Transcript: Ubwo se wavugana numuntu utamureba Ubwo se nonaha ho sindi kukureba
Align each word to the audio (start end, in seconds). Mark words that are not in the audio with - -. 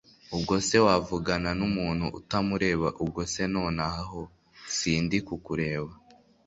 Ubwo 0.35 0.53
se 0.67 0.77
wavugana 0.85 1.49
numuntu 1.59 2.05
utamureba 2.19 2.87
Ubwo 3.03 3.21
se 3.33 3.43
nonaha 3.53 4.01
ho 4.11 4.21
sindi 4.77 5.17
kukureba 5.27 5.91